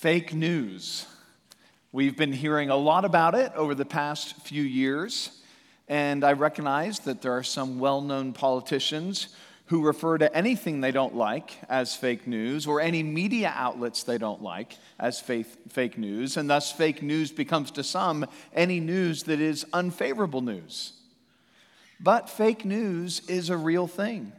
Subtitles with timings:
[0.00, 1.06] Fake news.
[1.90, 5.42] We've been hearing a lot about it over the past few years,
[5.88, 9.34] and I recognize that there are some well known politicians
[9.66, 14.18] who refer to anything they don't like as fake news or any media outlets they
[14.18, 18.24] don't like as fake, fake news, and thus fake news becomes to some
[18.54, 20.92] any news that is unfavorable news.
[21.98, 24.32] But fake news is a real thing.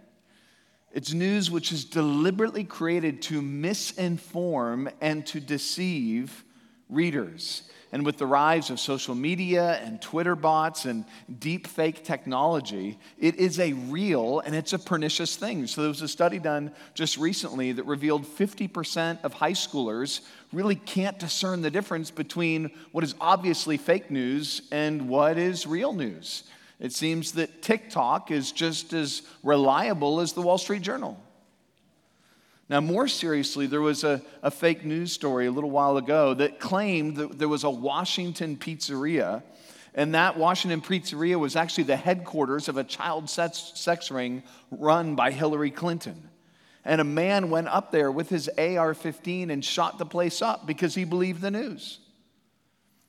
[0.92, 6.44] It's news which is deliberately created to misinform and to deceive
[6.89, 7.64] readers.
[7.92, 11.06] And with the rise of social media and Twitter bots and
[11.39, 15.65] deep fake technology, it is a real and it's a pernicious thing.
[15.65, 20.21] So, there was a study done just recently that revealed 50% of high schoolers
[20.54, 25.93] really can't discern the difference between what is obviously fake news and what is real
[25.93, 26.43] news.
[26.79, 31.21] It seems that TikTok is just as reliable as the Wall Street Journal.
[32.70, 36.59] Now, more seriously, there was a, a fake news story a little while ago that
[36.59, 39.42] claimed that there was a Washington pizzeria,
[39.95, 45.16] and that Washington pizzeria was actually the headquarters of a child sex, sex ring run
[45.16, 46.30] by Hillary Clinton.
[46.86, 50.66] And a man went up there with his AR 15 and shot the place up
[50.66, 52.00] because he believed the news.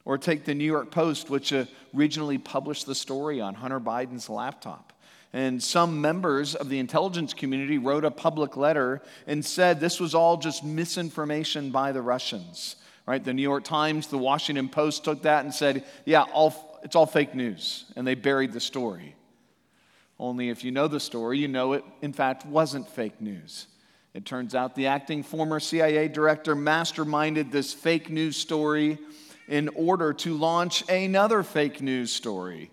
[0.04, 1.52] Or take the New York Post, which
[1.94, 4.92] originally published the story on Hunter Biden's laptop.
[5.32, 10.14] And some members of the intelligence community wrote a public letter and said this was
[10.14, 12.76] all just misinformation by the Russians.
[13.06, 13.22] Right?
[13.22, 17.06] The New York Times, the Washington Post took that and said, yeah, all, it's all
[17.06, 17.84] fake news.
[17.96, 19.14] And they buried the story.
[20.18, 23.66] Only if you know the story, you know it, in fact, wasn't fake news.
[24.12, 28.98] It turns out the acting former CIA director masterminded this fake news story
[29.50, 32.70] in order to launch another fake news story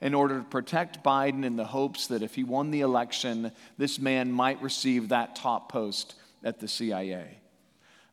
[0.00, 3.98] in order to protect Biden in the hopes that if he won the election, this
[3.98, 6.14] man might receive that top post
[6.44, 7.36] at the CIA.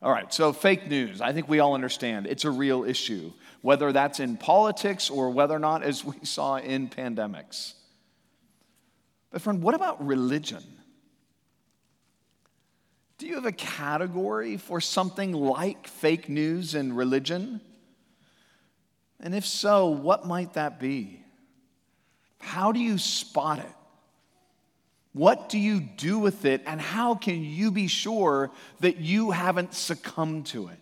[0.02, 1.20] All right, so fake news.
[1.20, 5.54] I think we all understand it's a real issue, whether that's in politics or whether
[5.54, 7.74] or not, as we saw in pandemics.
[9.30, 10.64] But, friend, what about religion?
[13.18, 17.60] Do you have a category for something like fake news and religion?
[19.20, 21.22] And if so, what might that be?
[22.38, 23.66] How do you spot it?
[25.12, 26.62] What do you do with it?
[26.66, 30.78] And how can you be sure that you haven't succumbed to it?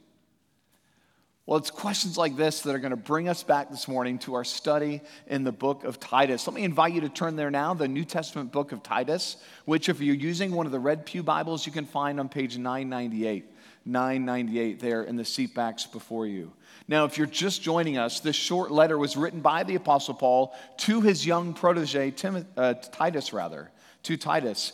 [1.46, 4.34] Well, it's questions like this that are going to bring us back this morning to
[4.34, 6.44] our study in the book of Titus.
[6.44, 9.88] Let me invite you to turn there now, the New Testament book of Titus, which,
[9.88, 13.48] if you're using one of the Red Pew Bibles, you can find on page 998.
[13.86, 16.52] 998 there in the seatbacks before you.
[16.88, 20.54] Now, if you're just joining us, this short letter was written by the Apostle Paul
[20.78, 23.70] to his young protege, Tim, uh, Titus, rather,
[24.04, 24.72] to Titus.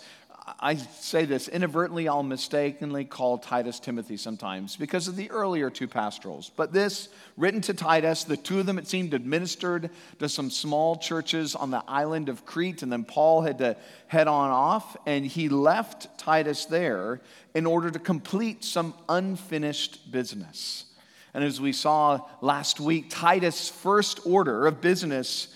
[0.61, 5.89] I say this inadvertently, I'll mistakenly call Titus Timothy sometimes because of the earlier two
[5.89, 6.51] pastorals.
[6.57, 10.97] But this, written to Titus, the two of them, it seemed, administered to some small
[10.97, 12.83] churches on the island of Crete.
[12.83, 13.77] And then Paul had to
[14.07, 17.21] head on off, and he left Titus there
[17.55, 20.87] in order to complete some unfinished business.
[21.35, 25.49] And as we saw last week, Titus' first order of business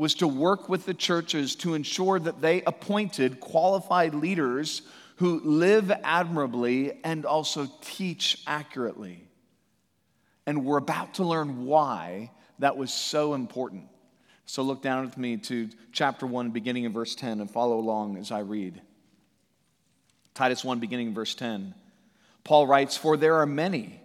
[0.00, 4.80] was to work with the churches to ensure that they appointed qualified leaders
[5.16, 9.22] who live admirably and also teach accurately.
[10.46, 13.88] And we're about to learn why that was so important.
[14.46, 18.16] So look down with me to chapter 1, beginning in verse 10, and follow along
[18.16, 18.80] as I read.
[20.32, 21.74] Titus 1, beginning in verse 10.
[22.42, 24.00] Paul writes, For there are many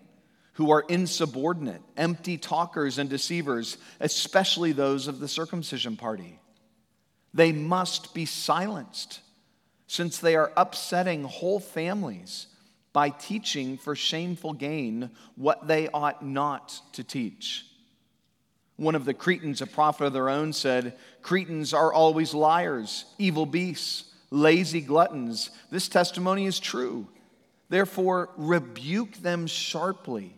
[0.55, 6.39] who are insubordinate, empty talkers, and deceivers, especially those of the circumcision party.
[7.33, 9.19] They must be silenced,
[9.87, 12.47] since they are upsetting whole families
[12.93, 17.65] by teaching for shameful gain what they ought not to teach.
[18.77, 23.45] One of the Cretans, a prophet of their own, said, Cretans are always liars, evil
[23.45, 25.49] beasts, lazy gluttons.
[25.69, 27.09] This testimony is true.
[27.67, 30.37] Therefore, rebuke them sharply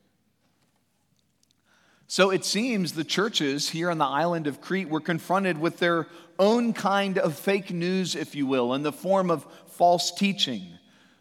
[2.11, 6.07] So it seems the churches here on the island of Crete were confronted with their
[6.37, 10.77] own kind of fake news, if you will, in the form of false teaching.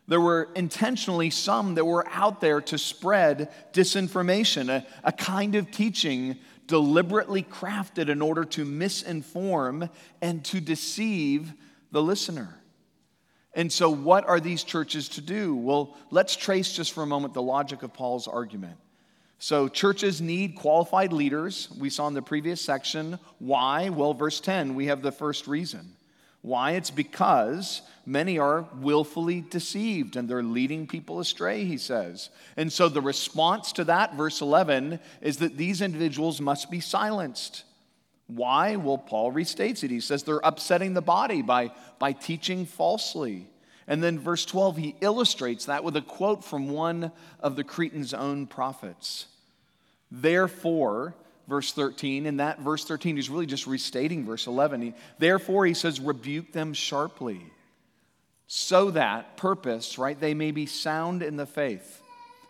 [0.09, 5.71] There were intentionally some that were out there to spread disinformation, a, a kind of
[5.71, 9.89] teaching deliberately crafted in order to misinform
[10.21, 11.53] and to deceive
[11.93, 12.53] the listener.
[13.55, 15.55] And so, what are these churches to do?
[15.55, 18.77] Well, let's trace just for a moment the logic of Paul's argument.
[19.43, 21.71] So, churches need qualified leaders.
[21.79, 23.19] We saw in the previous section.
[23.39, 23.89] Why?
[23.89, 25.95] Well, verse 10, we have the first reason.
[26.43, 26.73] Why?
[26.73, 32.29] It's because many are willfully deceived and they're leading people astray, he says.
[32.59, 37.65] And so the response to that, verse 11, is that these individuals must be silenced.
[38.27, 38.77] Why?
[38.77, 39.91] Well, Paul restates it.
[39.91, 43.47] He says they're upsetting the body by, by teaching falsely.
[43.87, 47.11] And then verse 12, he illustrates that with a quote from one
[47.41, 49.27] of the Cretans' own prophets.
[50.11, 51.15] Therefore,
[51.49, 52.27] verse 13.
[52.27, 54.83] and that verse 13, is really just restating verse 11.
[54.83, 57.41] He, Therefore, he says, rebuke them sharply,
[58.47, 62.01] so that, purpose, right, they may be sound in the faith.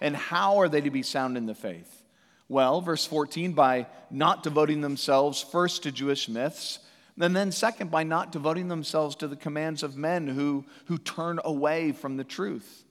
[0.01, 2.03] And how are they to be sound in the faith?
[2.49, 6.79] Well, verse 14, by not devoting themselves first to Jewish myths,
[7.21, 11.39] and then second, by not devoting themselves to the commands of men who, who turn
[11.45, 12.85] away from the truth.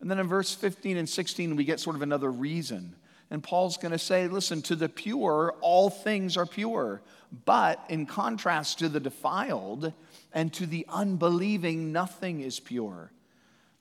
[0.00, 2.94] And then in verse 15 and 16, we get sort of another reason.
[3.30, 7.02] And Paul's going to say, listen, to the pure, all things are pure.
[7.44, 9.92] But in contrast to the defiled
[10.32, 13.10] and to the unbelieving, nothing is pure.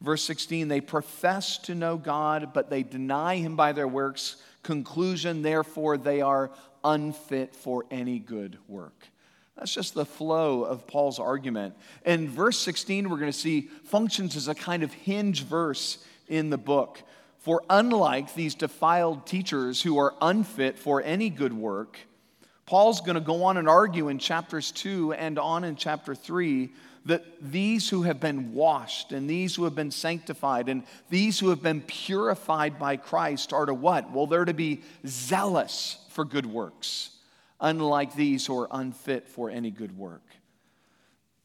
[0.01, 4.37] Verse 16, they profess to know God, but they deny him by their works.
[4.63, 6.51] Conclusion, therefore, they are
[6.83, 9.07] unfit for any good work.
[9.55, 11.75] That's just the flow of Paul's argument.
[12.03, 16.49] And verse 16, we're going to see functions as a kind of hinge verse in
[16.49, 17.01] the book.
[17.45, 21.99] For unlike these defiled teachers who are unfit for any good work,
[22.65, 26.71] Paul's going to go on and argue in chapters 2 and on in chapter 3
[27.05, 31.51] that these who have been washed and these who have been sanctified and these who
[31.51, 34.09] have been purified by Christ are to what?
[34.09, 37.11] Well, they're to be zealous for good works,
[37.61, 40.24] unlike these who are unfit for any good work.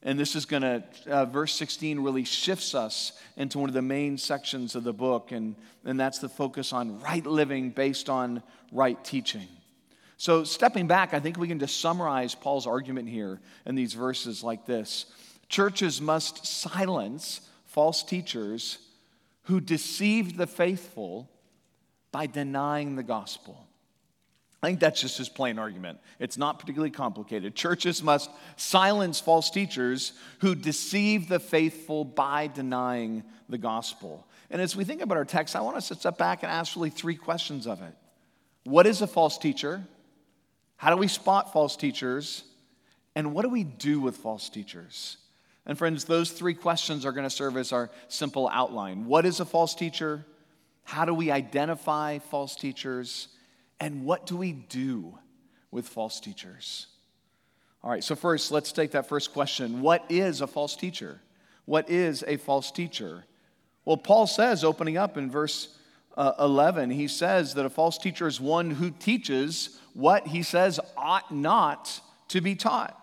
[0.02, 3.82] And this is going to, uh, verse 16 really shifts us into one of the
[3.82, 8.42] main sections of the book, and, and that's the focus on right living based on
[8.72, 9.46] right teaching.
[10.16, 14.42] So, stepping back, I think we can just summarize Paul's argument here in these verses
[14.42, 15.06] like this
[15.48, 18.78] Churches must silence false teachers
[19.44, 21.30] who deceive the faithful
[22.12, 23.66] by denying the gospel.
[24.62, 26.00] I think that's just his plain argument.
[26.18, 27.54] It's not particularly complicated.
[27.54, 34.26] Churches must silence false teachers who deceive the faithful by denying the gospel.
[34.50, 36.76] And as we think about our text, I want us to step back and ask
[36.76, 37.94] really three questions of it.
[38.64, 39.82] What is a false teacher?
[40.76, 42.44] How do we spot false teachers?
[43.14, 45.16] And what do we do with false teachers?
[45.64, 49.06] And friends, those three questions are going to serve as our simple outline.
[49.06, 50.26] What is a false teacher?
[50.84, 53.28] How do we identify false teachers?
[53.80, 55.18] And what do we do
[55.70, 56.86] with false teachers?
[57.82, 59.80] All right, so first, let's take that first question.
[59.80, 61.20] What is a false teacher?
[61.64, 63.24] What is a false teacher?
[63.86, 65.76] Well, Paul says, opening up in verse
[66.16, 70.78] uh, 11, he says that a false teacher is one who teaches what he says
[70.96, 72.99] ought not to be taught.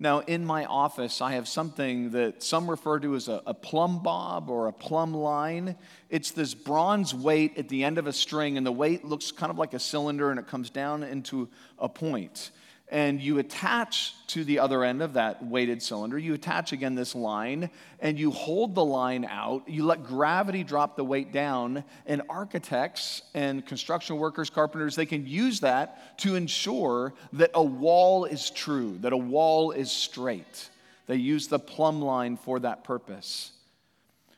[0.00, 4.02] Now, in my office, I have something that some refer to as a, a, plumb
[4.02, 5.76] bob or a plumb line.
[6.10, 9.50] It's this bronze weight at the end of a string, and the weight looks kind
[9.50, 11.48] of like a cylinder and it comes down into
[11.78, 12.50] a point
[12.90, 17.14] and you attach to the other end of that weighted cylinder, you attach again this
[17.14, 19.68] line, and you hold the line out.
[19.68, 25.26] You let gravity drop the weight down, and architects and construction workers, carpenters, they can
[25.26, 30.68] use that to ensure that a wall is true, that a wall is straight.
[31.06, 33.52] They use the plumb line for that purpose.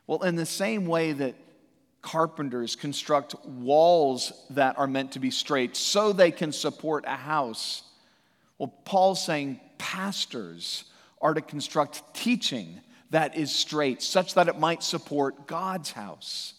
[0.06, 1.34] Well, in the same way that
[2.00, 7.82] carpenters construct walls that are meant to be straight so they can support a house
[8.58, 10.84] well, Paul's saying pastors
[11.20, 16.54] are to construct teaching that is straight, such that it might support God's house.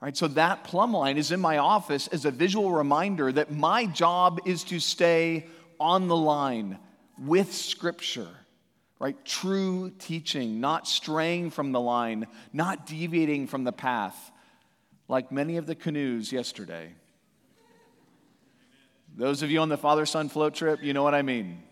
[0.00, 3.50] All right, so that plumb line is in my office as a visual reminder that
[3.50, 5.46] my job is to stay
[5.80, 6.78] on the line
[7.18, 8.28] with Scripture,
[9.00, 9.16] right?
[9.24, 14.30] True teaching, not straying from the line, not deviating from the path,
[15.08, 16.92] like many of the canoes yesterday.
[19.18, 21.64] Those of you on the father son float trip, you know what I mean.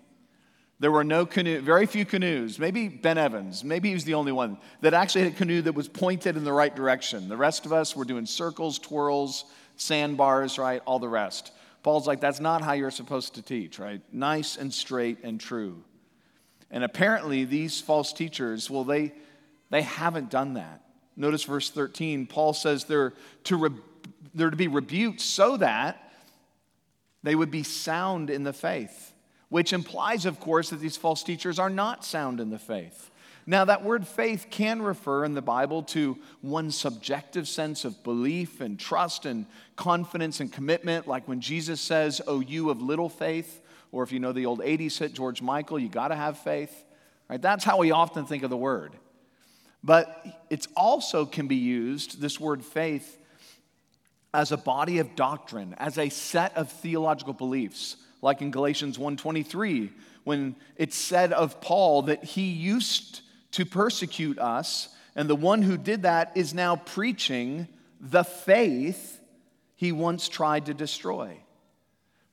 [0.80, 4.32] There were no canoe, very few canoes, maybe Ben Evans, maybe he was the only
[4.32, 7.28] one that actually had a canoe that was pointed in the right direction.
[7.28, 9.44] The rest of us were doing circles, twirls,
[9.76, 10.82] sandbars, right?
[10.86, 11.52] All the rest.
[11.84, 14.02] Paul's like, that's not how you're supposed to teach, right?
[14.12, 15.84] Nice and straight and true.
[16.68, 19.12] And apparently, these false teachers, well, they,
[19.70, 20.82] They haven't done that.
[21.16, 22.26] Notice verse 13.
[22.26, 23.80] Paul says they're to, re-
[24.34, 26.05] they're to be rebuked so that
[27.26, 29.12] they would be sound in the faith,
[29.48, 33.10] which implies, of course, that these false teachers are not sound in the faith.
[33.46, 38.60] Now, that word faith can refer in the Bible to one subjective sense of belief
[38.60, 43.60] and trust and confidence and commitment, like when Jesus says, Oh, you of little faith,
[43.90, 46.84] or if you know the old 80s hit, George Michael, you got to have faith.
[47.28, 47.42] Right?
[47.42, 48.92] That's how we often think of the word.
[49.82, 53.18] But it also can be used, this word faith,
[54.36, 59.90] as a body of doctrine, as a set of theological beliefs, like in Galatians 1:23,
[60.24, 65.78] when it's said of Paul that he used to persecute us, and the one who
[65.78, 67.66] did that is now preaching
[67.98, 69.18] the faith
[69.74, 71.38] he once tried to destroy.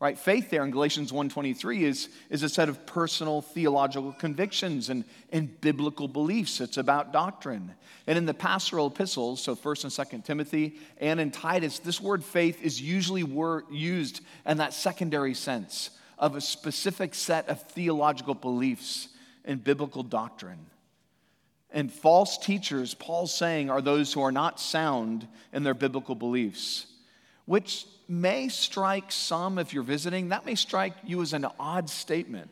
[0.03, 0.19] Right?
[0.19, 5.61] Faith there in Galatians 1:23 is, is a set of personal theological convictions and, and
[5.61, 6.59] biblical beliefs.
[6.59, 7.73] It's about doctrine.
[8.05, 12.21] And in the pastoral epistles, so 1st and 2nd Timothy and in Titus, this word
[12.21, 13.23] faith is usually
[13.71, 19.07] used in that secondary sense of a specific set of theological beliefs
[19.45, 20.65] and biblical doctrine.
[21.71, 26.87] And false teachers, Paul's saying, are those who are not sound in their biblical beliefs,
[27.45, 32.49] which may strike some, if you're visiting, that may strike you as an odd statement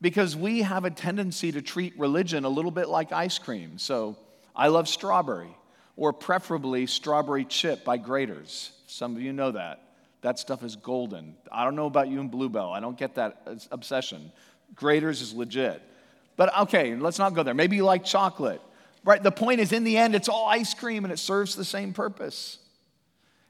[0.00, 3.78] because we have a tendency to treat religion a little bit like ice cream.
[3.78, 4.16] So
[4.54, 5.54] I love strawberry,
[5.96, 8.72] or preferably strawberry chip by Graeter's.
[8.86, 9.82] Some of you know that.
[10.22, 11.36] That stuff is golden.
[11.52, 12.72] I don't know about you and Bluebell.
[12.72, 14.32] I don't get that obsession.
[14.74, 15.80] Graeter's is legit.
[16.36, 17.54] But okay, let's not go there.
[17.54, 18.60] Maybe you like chocolate.
[19.04, 19.22] Right?
[19.22, 21.92] The point is, in the end, it's all ice cream and it serves the same
[21.92, 22.58] purpose.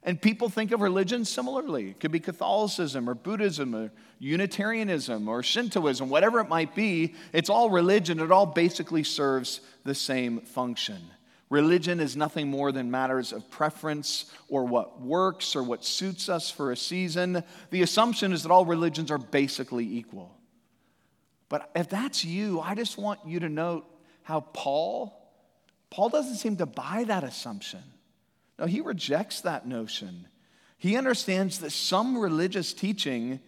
[0.07, 1.91] And people think of religion similarly.
[1.91, 7.17] It could be Catholicism or Buddhism or Unitarianism or Shintoism, whatever it might be.
[7.33, 8.21] It's all religion.
[8.21, 11.11] It all basically serves the same function.
[11.51, 16.53] Religion is nothing more than matters of preference or what works or what suits us
[16.53, 17.43] for a season.
[17.71, 20.37] The assumption is that all religions are basically equal.
[21.49, 23.87] But if that's you, I just want you to note
[24.23, 25.21] how Paul,
[25.91, 27.83] Paul doesn't seem to buy that assumption.
[28.59, 30.27] No, he rejects that notion.
[30.79, 33.41] He understands that some religious teaching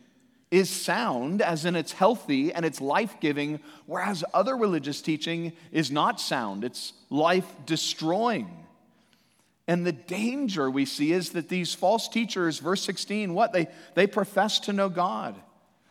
[0.50, 5.90] is sound, as in it's healthy and it's life giving, whereas other religious teaching is
[5.90, 8.48] not sound, it's life destroying.
[9.66, 13.52] And the danger we see is that these false teachers, verse 16, what?
[13.52, 15.36] They, they profess to know God.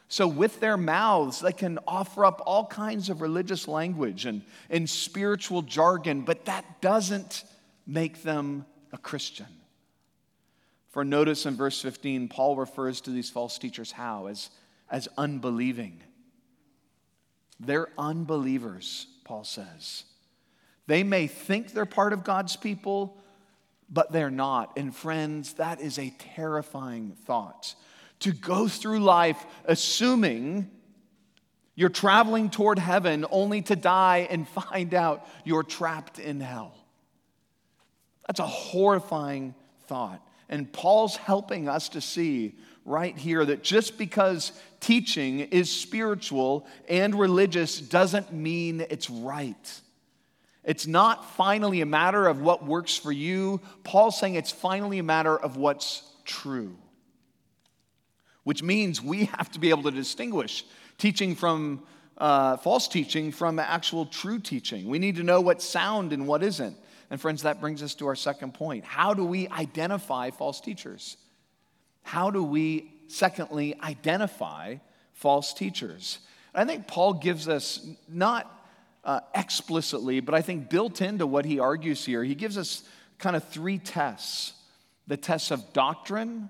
[0.10, 4.90] So, with their mouths, they can offer up all kinds of religious language and, and
[4.90, 7.44] spiritual jargon, but that doesn't
[7.86, 9.48] make them a Christian.
[10.90, 14.28] For notice in verse 15, Paul refers to these false teachers how?
[14.28, 14.50] As,
[14.90, 16.02] as unbelieving.
[17.60, 20.04] They're unbelievers, Paul says.
[20.88, 23.18] They may think they're part of God's people,
[23.90, 24.78] but they're not.
[24.78, 27.76] And friends, that is a terrifying thought
[28.20, 30.72] to go through life assuming
[31.76, 36.74] you're traveling toward heaven only to die and find out you're trapped in hell.
[38.28, 39.56] That's a horrifying
[39.88, 40.22] thought.
[40.50, 42.56] And Paul's helping us to see
[42.86, 49.82] right here that just because teaching is spiritual and religious doesn't mean it's right.
[50.64, 53.62] It's not finally a matter of what works for you.
[53.84, 56.78] Paul's saying it's finally a matter of what's true
[58.48, 60.64] which means we have to be able to distinguish
[60.98, 61.84] teaching from
[62.18, 64.88] uh, false teaching from actual true teaching.
[64.88, 66.78] We need to know what's sound and what isn't.
[67.10, 68.84] And, friends, that brings us to our second point.
[68.84, 71.18] How do we identify false teachers?
[72.04, 74.78] How do we, secondly, identify
[75.14, 76.20] false teachers?
[76.54, 78.52] I think Paul gives us not
[79.04, 82.84] uh, explicitly, but I think built into what he argues here, he gives us
[83.20, 84.54] kind of three tests
[85.08, 86.50] the tests of doctrine,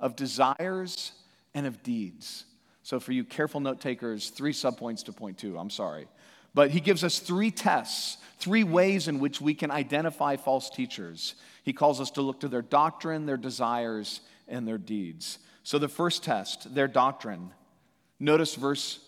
[0.00, 1.12] of desires,
[1.54, 2.46] and of deeds.
[2.82, 5.58] So, for you careful note takers, three subpoints to point two.
[5.58, 6.08] I'm sorry.
[6.54, 11.34] But he gives us three tests, three ways in which we can identify false teachers.
[11.62, 15.38] He calls us to look to their doctrine, their desires, and their deeds.
[15.62, 17.52] So, the first test, their doctrine.
[18.18, 19.00] Notice verse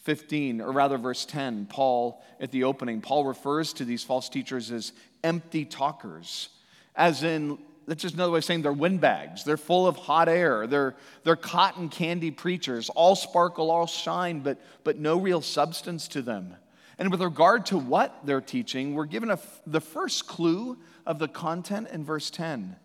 [0.00, 4.70] 15, or rather verse 10, Paul, at the opening, Paul refers to these false teachers
[4.70, 6.50] as empty talkers,
[6.94, 9.44] as in that's just another way of saying they're windbags.
[9.44, 10.66] They're full of hot air.
[10.66, 16.22] They're, they're cotton candy preachers, all sparkle, all shine, but, but no real substance to
[16.22, 16.56] them.
[16.98, 19.36] And with regard to what they're teaching, we're given
[19.66, 22.76] the first clue of the content in verse 10,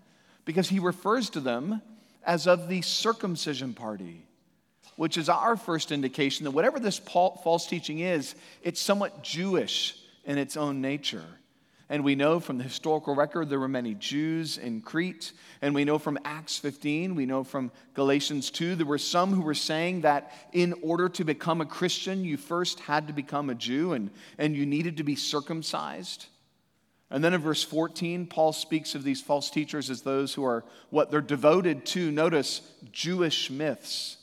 [0.45, 1.81] because he refers to them
[2.23, 4.25] as of the circumcision party,
[4.95, 10.37] which is our first indication that whatever this false teaching is, it's somewhat Jewish in
[10.37, 11.23] its own nature.
[11.91, 15.31] And we know from the historical record there were many Jews in Crete.
[15.61, 19.41] And we know from Acts 15, we know from Galatians 2, there were some who
[19.41, 23.55] were saying that in order to become a Christian, you first had to become a
[23.55, 26.27] Jew and, and you needed to be circumcised.
[27.09, 30.63] And then in verse 14, Paul speaks of these false teachers as those who are
[30.91, 34.17] what they're devoted to, notice, Jewish myths,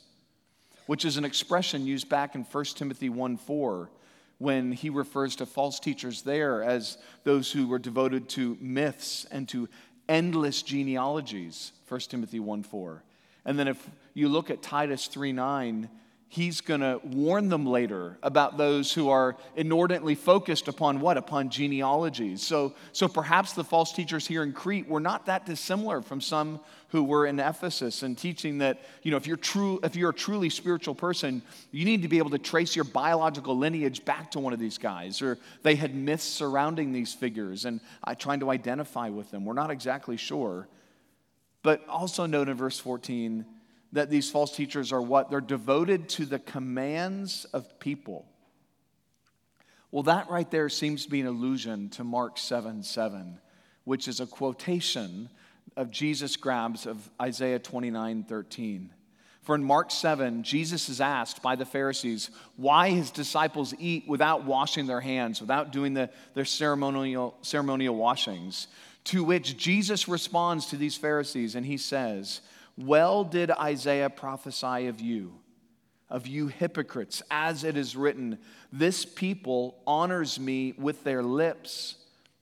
[0.85, 3.89] which is an expression used back in 1 Timothy 1 4
[4.39, 9.49] when he refers to false teachers there as those who were devoted to myths and
[9.49, 9.67] to
[10.07, 13.03] endless genealogies 1 timothy 1 4
[13.45, 15.89] and then if you look at titus 3 9
[16.29, 21.17] he's going to warn them later about those who are inordinately focused upon what?
[21.17, 26.01] Upon genealogies so so perhaps the false teachers here in crete were not that dissimilar
[26.01, 29.95] from some who were in ephesus and teaching that you know if you're true if
[29.95, 31.41] you're a truly spiritual person
[31.71, 34.77] you need to be able to trace your biological lineage back to one of these
[34.77, 39.45] guys or they had myths surrounding these figures and uh, trying to identify with them.
[39.45, 40.67] We're not exactly sure.
[41.63, 43.45] But also note in verse 14
[43.93, 45.29] that these false teachers are what?
[45.29, 48.25] They're devoted to the commands of people.
[49.91, 53.39] Well, that right there seems to be an allusion to Mark 7 7,
[53.85, 55.29] which is a quotation
[55.77, 58.91] of Jesus grabs of Isaiah 29 13.
[59.47, 64.43] For in Mark 7, Jesus is asked by the Pharisees why his disciples eat without
[64.43, 68.67] washing their hands, without doing the, their ceremonial, ceremonial washings.
[69.05, 72.41] To which Jesus responds to these Pharisees and he says,
[72.77, 75.33] well did Isaiah prophesy of you,
[76.09, 78.37] of you hypocrites, as it is written,
[78.71, 81.95] This people honors me with their lips,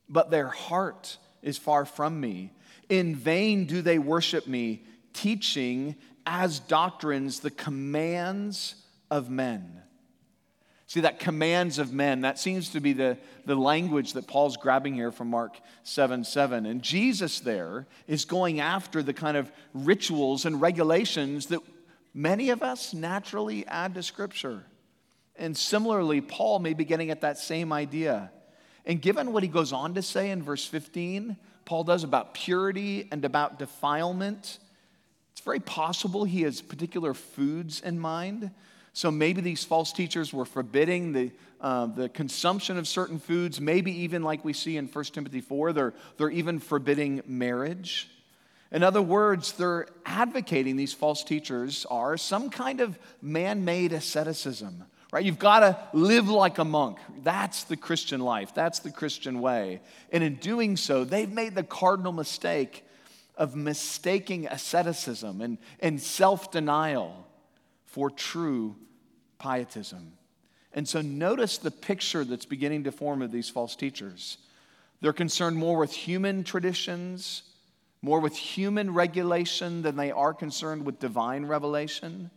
[0.09, 2.51] but their heart is far from me.
[2.89, 8.75] In vain do they worship me, teaching as doctrines the commands
[9.09, 9.81] of men.
[10.87, 14.93] See, that commands of men, that seems to be the, the language that Paul's grabbing
[14.93, 16.65] here from Mark 7 7.
[16.65, 21.61] And Jesus there is going after the kind of rituals and regulations that
[22.13, 24.63] many of us naturally add to Scripture.
[25.37, 28.31] And similarly, Paul may be getting at that same idea.
[28.85, 33.07] And given what he goes on to say in verse 15, Paul does about purity
[33.11, 34.59] and about defilement,
[35.31, 38.51] it's very possible he has particular foods in mind.
[38.95, 43.59] So maybe these false teachers were forbidding the, uh, the consumption of certain foods.
[43.59, 48.09] Maybe even like we see in 1 Timothy 4, they're, they're even forbidding marriage.
[48.71, 54.85] In other words, they're advocating, these false teachers are, some kind of man made asceticism,
[55.11, 55.25] right?
[55.25, 56.97] You've got to live like a monk.
[57.21, 59.81] That's the Christian life, that's the Christian way.
[60.09, 62.85] And in doing so, they've made the cardinal mistake
[63.35, 67.27] of mistaking asceticism and, and self denial
[67.83, 68.77] for true
[69.39, 70.13] pietism.
[70.73, 74.37] And so notice the picture that's beginning to form of these false teachers.
[75.01, 77.43] They're concerned more with human traditions,
[78.01, 82.29] more with human regulation than they are concerned with divine revelation.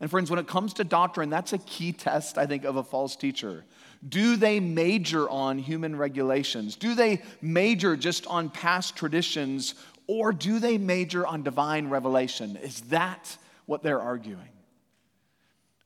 [0.00, 2.84] And friends, when it comes to doctrine, that's a key test, I think, of a
[2.84, 3.64] false teacher.
[4.08, 6.76] Do they major on human regulations?
[6.76, 9.74] Do they major just on past traditions?
[10.06, 12.56] Or do they major on divine revelation?
[12.56, 14.48] Is that what they're arguing?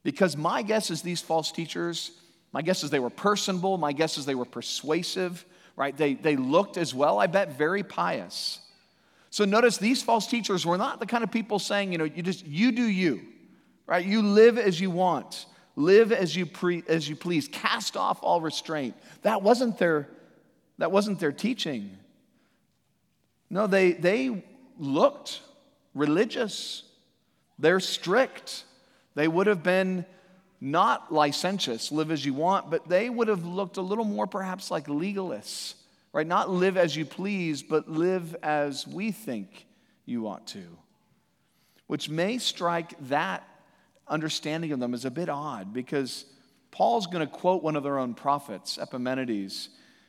[0.03, 2.11] Because my guess is these false teachers,
[2.53, 5.45] my guess is they were personable, my guess is they were persuasive,
[5.77, 5.97] right?
[5.97, 8.61] They, they looked as well, I bet, very pious.
[9.31, 12.23] So notice these false teachers were not the kind of people saying, you know, you
[12.23, 13.23] just, you do you,
[13.87, 14.05] right?
[14.05, 18.41] You live as you want, live as you, pre, as you please, cast off all
[18.41, 18.95] restraint.
[19.23, 20.09] That wasn't their,
[20.79, 21.97] that wasn't their teaching.
[23.49, 24.45] No, they, they
[24.79, 25.41] looked
[25.95, 26.83] religious,
[27.59, 28.65] they're strict.
[29.15, 30.07] They would have been
[30.61, 34.71] not licentious, live as you want, but they would have looked a little more perhaps
[34.71, 35.75] like legalists,
[36.13, 36.27] right?
[36.27, 39.67] Not live as you please, but live as we think
[40.07, 40.63] you ought to,
[41.89, 43.47] which may strike that
[44.07, 46.27] understanding of them as a bit odd because
[46.71, 49.69] Paul's going to quote one of their own prophets, Epimenides,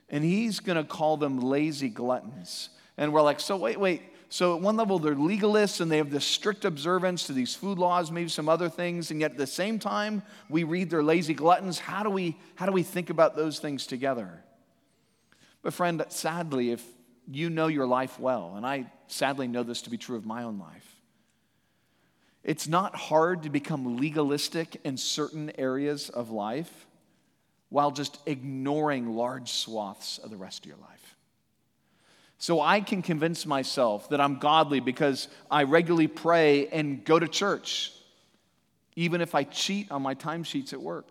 [0.09, 2.69] and he's going to call them lazy gluttons.
[2.97, 4.01] And we're like, so wait, wait,
[4.34, 7.78] so, at one level, they're legalists and they have this strict observance to these food
[7.78, 11.36] laws, maybe some other things, and yet at the same time, we read they're lazy
[11.36, 11.78] gluttons.
[11.78, 14.43] How do we, how do we think about those things together?
[15.62, 16.84] But, friend, sadly, if
[17.32, 20.41] you know your life well, and I sadly know this to be true of my
[20.41, 20.96] own life,
[22.43, 26.88] it's not hard to become legalistic in certain areas of life
[27.69, 30.92] while just ignoring large swaths of the rest of your life.
[32.43, 37.25] So I can convince myself that I'm godly because I regularly pray and go to
[37.25, 37.93] church,
[38.97, 41.08] even if I cheat on my timesheets at work.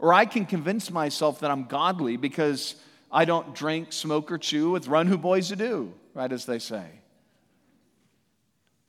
[0.00, 2.74] Or I can convince myself that I'm godly because
[3.12, 6.58] I don't drink, smoke, or chew with run who boys who do, right as they
[6.58, 6.86] say.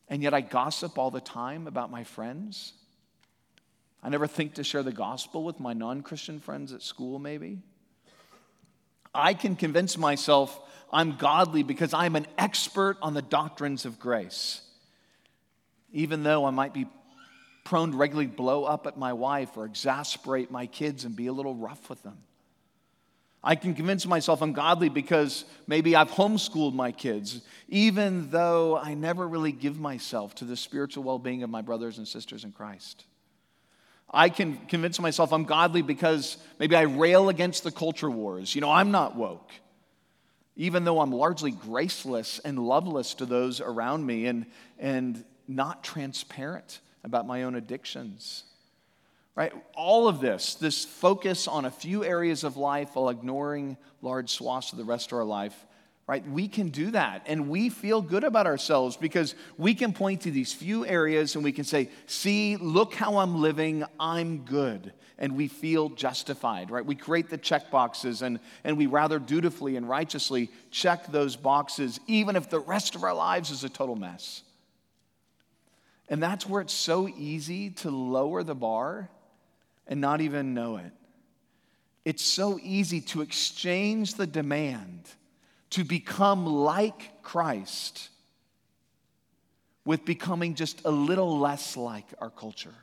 [0.07, 2.73] And yet I gossip all the time about my friends.
[4.01, 7.59] I never think to share the gospel with my non Christian friends at school, maybe.
[9.13, 10.59] I can convince myself
[10.91, 14.61] I'm godly because I'm an expert on the doctrines of grace,
[15.93, 16.87] even though I might be
[17.63, 21.33] prone to regularly blow up at my wife or exasperate my kids and be a
[21.33, 22.17] little rough with them.
[23.43, 28.93] I can convince myself I'm godly because maybe I've homeschooled my kids, even though I
[28.93, 32.51] never really give myself to the spiritual well being of my brothers and sisters in
[32.51, 33.05] Christ.
[34.13, 38.53] I can convince myself I'm godly because maybe I rail against the culture wars.
[38.53, 39.49] You know, I'm not woke,
[40.55, 44.45] even though I'm largely graceless and loveless to those around me and,
[44.79, 48.43] and not transparent about my own addictions.
[49.33, 49.53] Right?
[49.75, 54.71] All of this, this focus on a few areas of life while ignoring large swaths
[54.73, 55.65] of the rest of our life,
[56.11, 56.27] right?
[56.27, 60.31] We can do that and we feel good about ourselves because we can point to
[60.31, 64.91] these few areas and we can say, see, look how I'm living, I'm good.
[65.17, 66.85] And we feel justified, right?
[66.85, 72.01] We create the check boxes and, and we rather dutifully and righteously check those boxes,
[72.07, 74.43] even if the rest of our lives is a total mess.
[76.09, 79.09] And that's where it's so easy to lower the bar
[79.87, 80.91] and not even know it.
[82.03, 85.07] It's so easy to exchange the demand
[85.71, 88.09] to become like Christ
[89.85, 92.75] with becoming just a little less like our culture.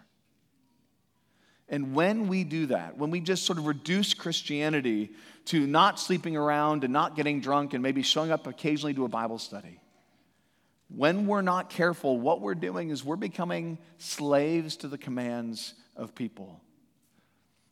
[1.69, 5.11] And when we do that, when we just sort of reduce Christianity
[5.47, 9.09] to not sleeping around and not getting drunk and maybe showing up occasionally to a
[9.09, 9.81] Bible study,
[10.89, 16.15] when we're not careful, what we're doing is we're becoming slaves to the commands of
[16.15, 16.63] people.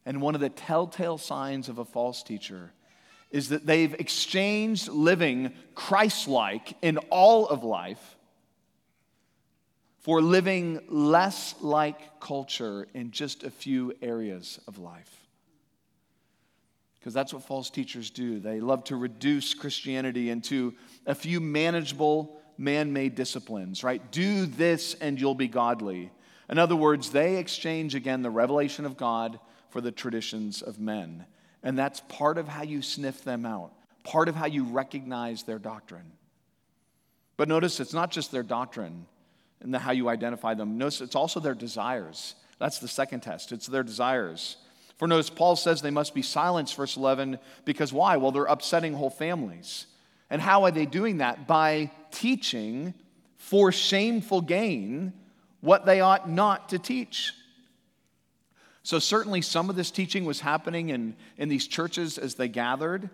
[0.05, 2.73] And one of the telltale signs of a false teacher
[3.31, 8.17] is that they've exchanged living Christ like in all of life
[10.07, 15.11] for living less like culture in just a few areas of life.
[16.99, 18.39] Because that's what false teachers do.
[18.39, 20.75] They love to reduce Christianity into
[21.07, 24.01] a few manageable, man made disciplines, right?
[24.13, 26.13] Do this and you'll be godly.
[26.49, 31.27] In other words, they exchange again the revelation of God for the traditions of men.
[31.67, 33.73] And that's part of how you sniff them out,
[34.05, 36.13] part of how you recognize their doctrine.
[37.37, 39.05] But notice it's not just their doctrine
[39.61, 40.79] and the, how you identify them.
[40.79, 42.37] Notice it's also their desires.
[42.61, 43.51] That's the second test.
[43.51, 44.59] It's their desires.
[44.97, 48.17] For notice, Paul says they must be silenced, verse 11, because why?
[48.17, 49.87] Well, they're upsetting whole families.
[50.31, 51.49] And how are they doing that?
[51.49, 52.95] By teaching
[53.39, 55.15] for shameful gain
[55.63, 57.33] what they ought not to teach.
[58.87, 63.11] So, certainly, some of this teaching was happening in, in these churches as they gathered.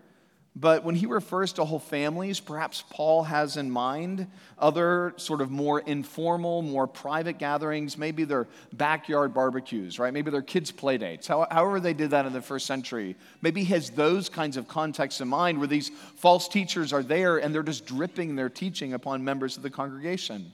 [0.54, 4.26] But when he refers to whole families, perhaps Paul has in mind
[4.58, 7.96] other sort of more informal, more private gatherings.
[7.96, 10.12] Maybe they're backyard barbecues, right?
[10.12, 11.26] Maybe they're kids' play dates.
[11.26, 13.16] However, they did that in the first century.
[13.40, 17.38] Maybe he has those kinds of contexts in mind where these false teachers are there
[17.38, 20.52] and they're just dripping their teaching upon members of the congregation.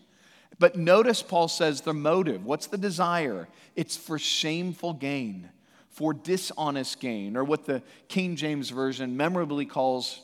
[0.59, 2.45] But notice Paul says the motive.
[2.45, 3.49] What's the desire?
[3.77, 5.51] It's for shameful gain,
[5.91, 10.21] for dishonest gain, or what the King James Version memorably calls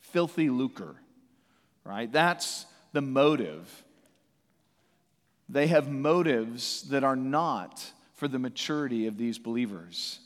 [0.00, 0.96] filthy lucre,
[1.84, 2.10] right?
[2.12, 3.84] That's the motive.
[5.48, 10.20] They have motives that are not for the maturity of these believers.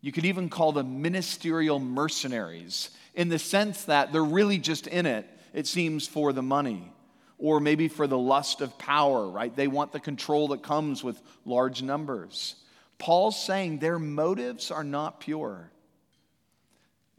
[0.00, 5.04] You could even call them ministerial mercenaries in the sense that they're really just in
[5.04, 6.90] it, it seems, for the money
[7.38, 9.54] or maybe for the lust of power, right?
[9.54, 12.56] They want the control that comes with large numbers.
[12.98, 15.70] Paul's saying their motives are not pure.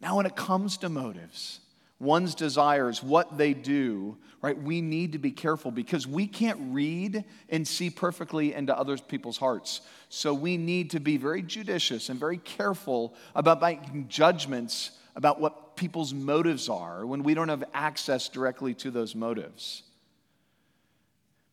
[0.01, 1.61] Now, when it comes to motives,
[1.99, 7.23] one's desires, what they do, right, we need to be careful because we can't read
[7.49, 9.81] and see perfectly into other people's hearts.
[10.09, 15.75] So we need to be very judicious and very careful about making judgments about what
[15.75, 19.83] people's motives are when we don't have access directly to those motives.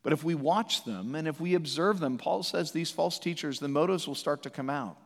[0.06, 3.58] But if we watch them and if we observe them, Paul says these false teachers,
[3.58, 4.96] the motives will start to come out.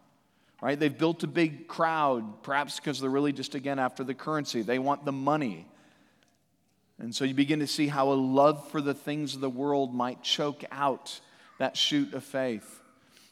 [0.60, 0.78] Right?
[0.78, 4.60] They've built a big crowd, perhaps because they're really just again after the currency.
[4.60, 5.66] They want the money.
[6.98, 9.94] And so you begin to see how a love for the things of the world
[9.94, 11.18] might choke out
[11.58, 12.82] that shoot of faith.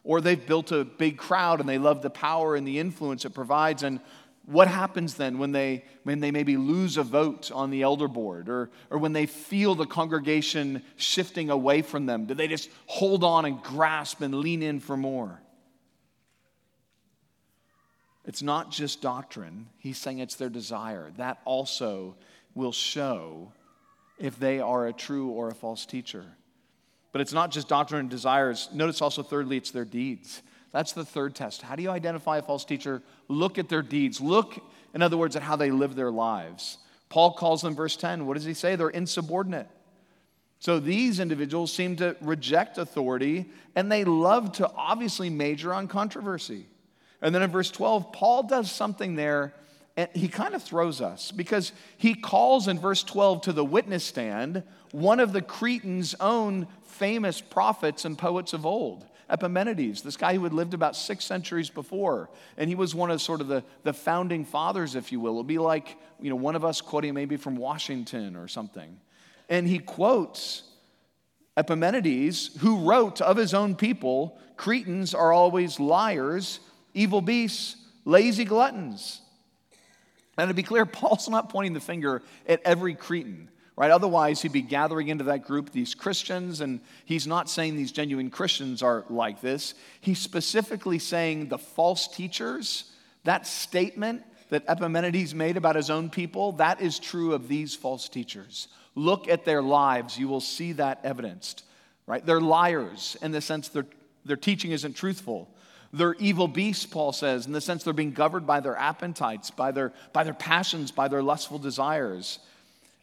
[0.05, 3.35] Or they've built a big crowd and they love the power and the influence it
[3.35, 3.83] provides.
[3.83, 4.01] And
[4.49, 8.49] what happens then when they, when they maybe lose a vote on the elder board
[8.49, 12.25] or, or when they feel the congregation shifting away from them?
[12.25, 15.39] Do they just hold on and grasp and lean in for more?
[18.25, 19.69] It's not just doctrine.
[19.77, 21.13] He's saying it's their desire.
[21.19, 22.17] That also
[22.55, 23.53] will show
[24.19, 26.25] if they are a true or a false teacher.
[27.13, 28.71] But it's not just doctrine and desires.
[28.73, 30.41] Notice also, thirdly, it's their deeds.
[30.73, 31.63] That's the third test.
[31.63, 33.03] How do you identify a false teacher?
[33.29, 34.21] Look at their deeds.
[34.21, 34.63] Look,
[34.95, 36.79] in other words, at how they live their lives.
[37.09, 38.77] Paul calls them, verse 10, what does he say?
[38.77, 39.69] They're insubordinate.
[40.61, 46.67] So these individuals seem to reject authority and they love to obviously major on controversy.
[47.23, 49.55] And then in verse 12, Paul does something there
[49.97, 54.05] and he kind of throws us because he calls in verse 12 to the witness
[54.05, 59.05] stand one of the Cretans' own famous prophets and poets of old.
[59.31, 62.31] Epimenides, this guy who had lived about six centuries before.
[62.57, 65.33] And he was one of sort of the, the founding fathers, if you will.
[65.33, 68.99] It'll be like, you know, one of us quoting maybe from Washington or something.
[69.49, 70.63] And he quotes
[71.57, 76.61] Epimenides, who wrote of his own people Cretans are always liars
[76.95, 79.21] evil beasts, lazy gluttons.
[80.37, 83.93] And to be clear, Paul's not pointing the finger at every Cretan, right?
[83.93, 88.29] Otherwise, he'd be gathering into that group these Christians, and he's not saying these genuine
[88.29, 89.75] Christians are like this.
[90.01, 92.91] He's specifically saying the false teachers,
[93.23, 98.09] that statement that Epimenides made about his own people, that is true of these false
[98.09, 98.67] teachers.
[98.97, 101.63] Look at their lives, you will see that evidenced,
[102.05, 102.27] right?
[102.27, 103.87] They're liars in the sense their,
[104.25, 105.49] their teaching isn't truthful.
[105.93, 109.71] They're evil beasts, Paul says, in the sense they're being governed by their appetites, by
[109.71, 112.41] their, by their passions, by their lustful desires.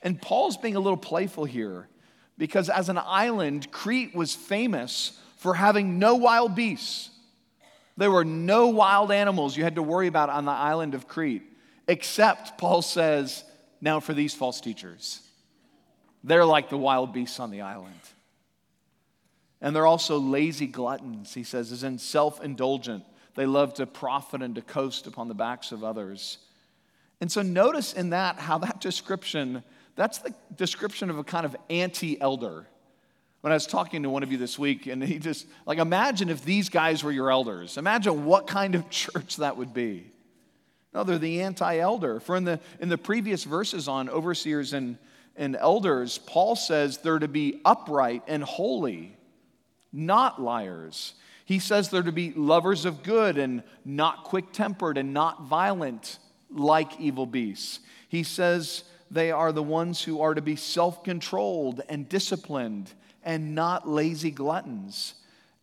[0.05, 1.89] And Paul's being a little playful here
[2.37, 7.09] because as an island, Crete was famous for having no wild beasts.
[7.97, 11.43] There were no wild animals you had to worry about on the island of Crete,
[11.87, 13.43] except, Paul says,
[13.81, 15.21] now for these false teachers.
[16.23, 17.99] They're like the wild beasts on the island.
[19.61, 23.03] And they're also lazy gluttons, he says, as in self indulgent.
[23.33, 26.37] They love to profit and to coast upon the backs of others.
[27.21, 29.63] And so notice in that how that description,
[29.95, 32.67] that's the description of a kind of anti elder.
[33.41, 36.29] When I was talking to one of you this week, and he just, like, imagine
[36.29, 37.77] if these guys were your elders.
[37.77, 40.11] Imagine what kind of church that would be.
[40.93, 42.19] No, they're the anti elder.
[42.19, 44.97] For in the, in the previous verses on overseers and,
[45.35, 49.15] and elders, Paul says they're to be upright and holy
[49.95, 51.13] not liars.
[51.45, 56.19] He says they're to be lovers of good and not quick tempered and not violent
[56.51, 57.79] like evil beasts.
[58.09, 58.83] He says
[59.15, 62.91] they are the ones who are to be self controlled and disciplined
[63.23, 65.15] and not lazy gluttons.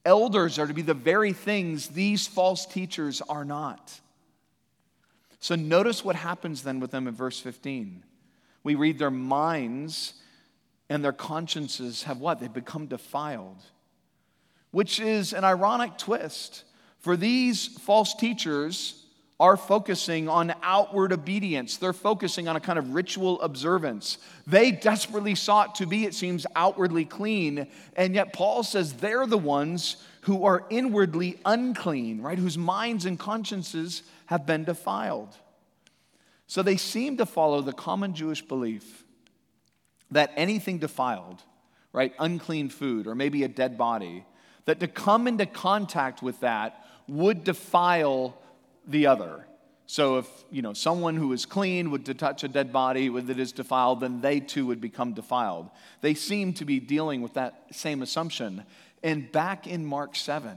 [0.05, 4.01] Elders are to be the very things these false teachers are not.
[5.39, 8.03] So notice what happens then with them in verse 15.
[8.65, 10.15] We read their minds
[10.89, 12.41] and their consciences have what?
[12.41, 13.63] They've become defiled
[14.73, 16.65] which is an ironic twist.
[16.99, 19.02] For these false teachers
[19.41, 21.77] are focusing on outward obedience.
[21.77, 24.19] They're focusing on a kind of ritual observance.
[24.47, 27.67] They desperately sought to be, it seems, outwardly clean,
[27.97, 32.39] and yet Paul says they're the ones who are inwardly unclean, right?
[32.39, 35.37] Whose minds and consciences have been defiled.
[36.47, 39.05] So they seem to follow the common Jewish belief
[40.11, 41.43] that anything defiled,
[41.93, 44.25] right, unclean food, or maybe a dead body,
[44.67, 48.37] that to come into contact with that would defile
[48.87, 49.47] the other.
[49.87, 53.39] So if you know someone who is clean would to touch a dead body that
[53.39, 55.71] is defiled, then they too would become defiled.
[56.01, 58.65] They seem to be dealing with that same assumption.
[59.03, 60.57] And back in Mark 7,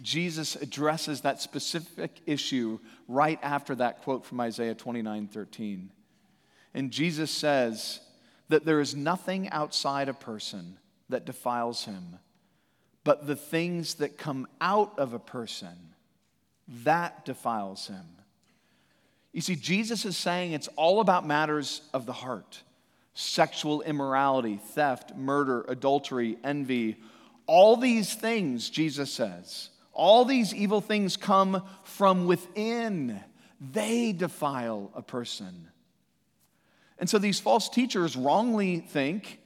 [0.00, 5.90] Jesus addresses that specific issue right after that quote from Isaiah 29 13.
[6.72, 8.00] And Jesus says
[8.48, 12.18] that there is nothing outside a person that defiles him
[13.04, 15.93] but the things that come out of a person,
[16.84, 18.04] that defiles him.
[19.32, 22.62] You see, Jesus is saying it's all about matters of the heart
[23.16, 26.96] sexual immorality, theft, murder, adultery, envy.
[27.46, 33.20] All these things, Jesus says, all these evil things come from within.
[33.60, 35.68] They defile a person.
[36.98, 39.38] And so these false teachers wrongly think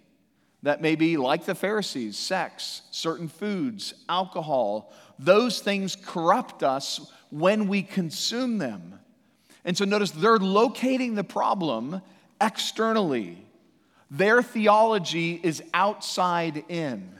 [0.63, 4.93] that maybe, like the Pharisees sex, certain foods, alcohol.
[5.19, 8.99] Those things corrupt us when we consume them.
[9.65, 12.01] And so notice they're locating the problem
[12.41, 13.45] externally.
[14.11, 17.11] Their theology is outside in.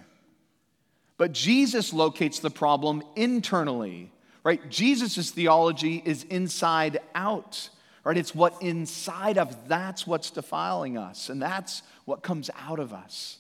[1.19, 4.13] But Jesus locates the problem internally,
[4.45, 4.67] right?
[4.71, 7.69] Jesus' theology is inside out,
[8.05, 8.17] right?
[8.17, 11.29] It's what inside of that's what's defiling us.
[11.29, 13.38] And that's what comes out of us.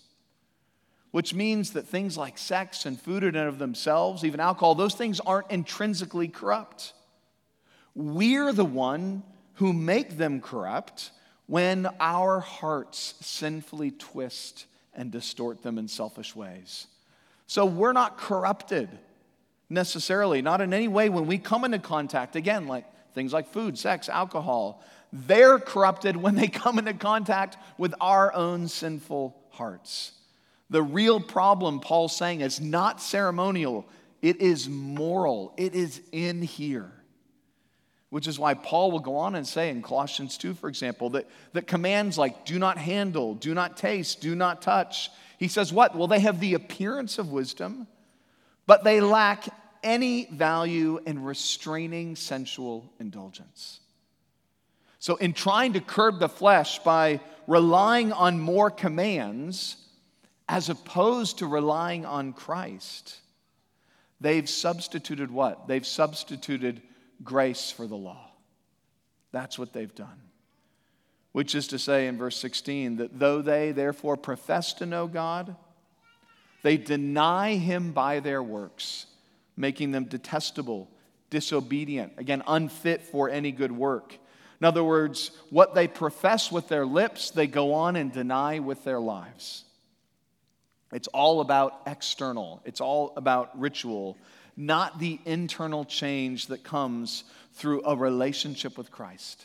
[1.11, 4.95] Which means that things like sex and food in and of themselves, even alcohol, those
[4.95, 6.93] things aren't intrinsically corrupt.
[7.95, 9.23] We're the one
[9.55, 11.11] who make them corrupt
[11.47, 16.87] when our hearts sinfully twist and distort them in selfish ways.
[17.47, 18.91] So we're not corrupted
[19.71, 23.79] necessarily, not in any way when we come into contact, again, like things like food,
[23.79, 24.83] sex, alcohol.
[25.13, 30.13] They're corrupted when they come into contact with our own sinful hearts.
[30.71, 33.87] The real problem, Paul's saying, is not ceremonial,
[34.21, 36.93] it is moral, it is in here.
[38.11, 41.29] Which is why Paul will go on and say in Colossians 2, for example, that,
[41.53, 45.11] that commands like do not handle, do not taste, do not touch.
[45.39, 45.95] He says, what?
[45.95, 47.87] Well, they have the appearance of wisdom,
[48.67, 49.47] but they lack
[49.83, 53.81] any value in restraining sensual indulgence.
[54.99, 59.77] So, in trying to curb the flesh by relying on more commands
[60.49, 63.17] as opposed to relying on Christ,
[64.21, 65.69] they've substituted what?
[65.69, 66.81] They've substituted
[67.23, 68.31] grace for the law.
[69.31, 70.23] That's what they've done.
[71.33, 75.55] Which is to say, in verse 16, that though they therefore profess to know God,
[76.63, 79.07] they deny him by their works,
[79.57, 80.91] making them detestable,
[81.31, 84.15] disobedient, again, unfit for any good work.
[84.61, 88.83] In other words, what they profess with their lips, they go on and deny with
[88.83, 89.65] their lives.
[90.93, 94.17] It's all about external, it's all about ritual,
[94.57, 97.25] not the internal change that comes
[97.55, 99.45] through a relationship with Christ.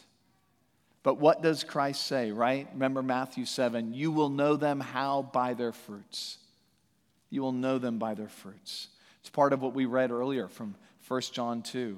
[1.03, 2.67] But what does Christ say, right?
[2.73, 5.21] Remember Matthew 7 you will know them how?
[5.33, 6.37] By their fruits.
[7.29, 8.87] You will know them by their fruits.
[9.19, 10.75] It's part of what we read earlier from
[11.07, 11.97] 1 John 2.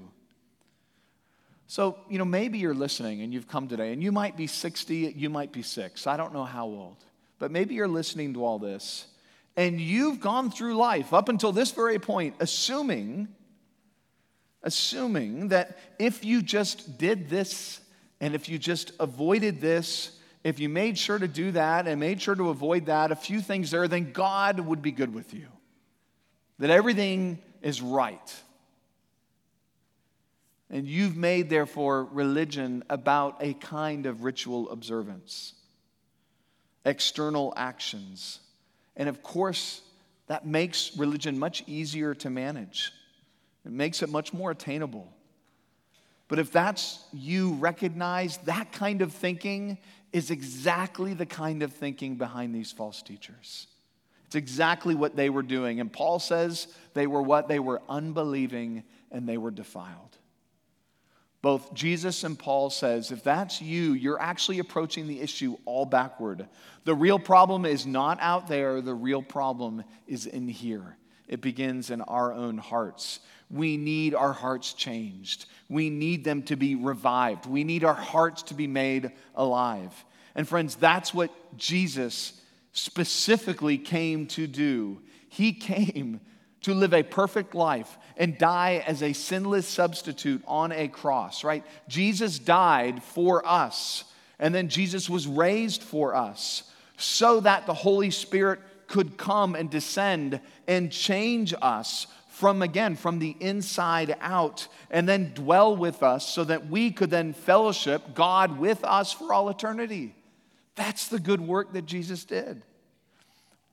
[1.68, 5.14] So, you know, maybe you're listening and you've come today, and you might be 60,
[5.16, 6.06] you might be six.
[6.06, 6.98] I don't know how old.
[7.40, 9.08] But maybe you're listening to all this
[9.58, 13.28] and you've gone through life up until this very point assuming
[14.64, 17.80] assuming that if you just did this
[18.20, 20.12] and if you just avoided this
[20.44, 23.42] if you made sure to do that and made sure to avoid that a few
[23.42, 25.48] things there then god would be good with you.
[26.60, 28.34] That everything is right.
[30.70, 35.54] And you've made therefore religion about a kind of ritual observance
[36.86, 38.40] external actions
[38.96, 39.82] and of course,
[40.28, 42.92] that makes religion much easier to manage,
[43.66, 45.12] it makes it much more attainable.
[46.28, 49.78] But if that's you, recognize that kind of thinking
[50.12, 53.68] is exactly the kind of thinking behind these false teachers.
[54.26, 55.80] It's exactly what they were doing.
[55.80, 57.48] And Paul says they were what?
[57.48, 60.15] They were unbelieving and they were defiled
[61.46, 66.48] both Jesus and Paul says if that's you, you're actually approaching the issue all backward.
[66.86, 70.98] The real problem is not out there, the real problem is in here.
[71.28, 73.20] It begins in our own hearts.
[73.52, 75.46] We need our hearts changed.
[75.70, 77.46] We need them to be revived.
[77.46, 79.94] We need our hearts to be made alive.
[80.34, 85.00] And friends, that's what Jesus specifically came to do.
[85.30, 86.22] He came
[86.66, 91.64] to live a perfect life and die as a sinless substitute on a cross, right?
[91.88, 94.04] Jesus died for us,
[94.40, 96.64] and then Jesus was raised for us
[96.98, 103.20] so that the Holy Spirit could come and descend and change us from again from
[103.20, 108.58] the inside out and then dwell with us so that we could then fellowship God
[108.58, 110.16] with us for all eternity.
[110.74, 112.64] That's the good work that Jesus did.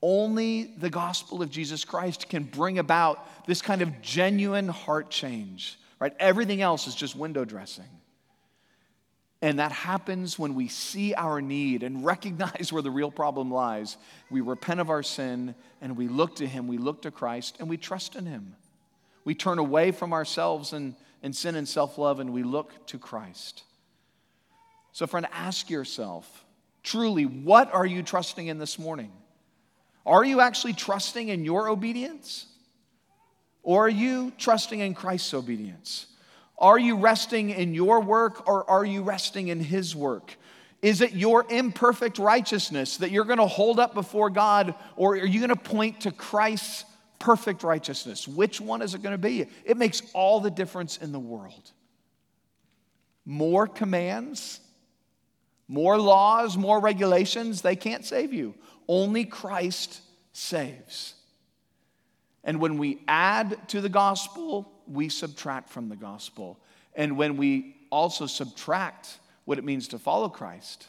[0.05, 5.79] Only the gospel of Jesus Christ can bring about this kind of genuine heart change,
[5.97, 6.13] right?
[6.19, 7.87] Everything else is just window dressing.
[9.41, 13.95] And that happens when we see our need and recognize where the real problem lies.
[14.29, 17.69] We repent of our sin and we look to Him, we look to Christ, and
[17.69, 18.57] we trust in Him.
[19.23, 22.97] We turn away from ourselves and, and sin and self love and we look to
[22.97, 23.63] Christ.
[24.91, 26.43] So, friend, ask yourself
[26.83, 29.13] truly, what are you trusting in this morning?
[30.05, 32.47] Are you actually trusting in your obedience?
[33.61, 36.07] Or are you trusting in Christ's obedience?
[36.57, 40.35] Are you resting in your work or are you resting in His work?
[40.81, 45.25] Is it your imperfect righteousness that you're going to hold up before God or are
[45.25, 46.83] you going to point to Christ's
[47.19, 48.27] perfect righteousness?
[48.27, 49.47] Which one is it going to be?
[49.63, 51.71] It makes all the difference in the world.
[53.25, 54.59] More commands,
[55.67, 58.53] more laws, more regulations, they can't save you.
[58.87, 60.01] Only Christ
[60.33, 61.13] saves.
[62.43, 66.59] And when we add to the gospel, we subtract from the gospel.
[66.93, 70.87] And when we also subtract what it means to follow Christ,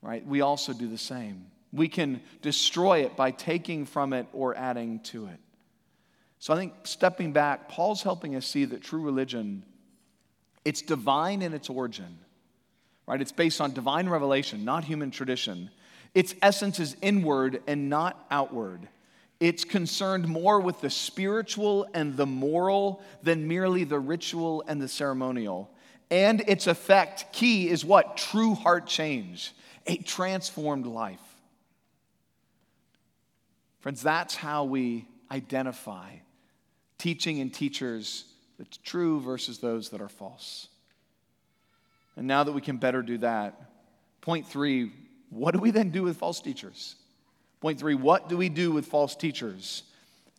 [0.00, 1.46] right, we also do the same.
[1.72, 5.40] We can destroy it by taking from it or adding to it.
[6.38, 9.64] So I think stepping back, Paul's helping us see that true religion
[10.64, 12.18] It's divine in its origin,
[13.06, 13.20] right?
[13.20, 15.70] It's based on divine revelation, not human tradition.
[16.14, 18.88] Its essence is inward and not outward.
[19.40, 24.88] It's concerned more with the spiritual and the moral than merely the ritual and the
[24.88, 25.70] ceremonial.
[26.10, 28.16] And its effect, key, is what?
[28.16, 29.52] True heart change,
[29.86, 31.18] a transformed life.
[33.80, 36.10] Friends, that's how we identify
[36.98, 38.26] teaching and teachers
[38.58, 40.68] that's true versus those that are false.
[42.16, 43.60] And now that we can better do that,
[44.20, 44.92] point three,
[45.30, 46.96] what do we then do with false teachers?
[47.60, 49.84] Point three, what do we do with false teachers?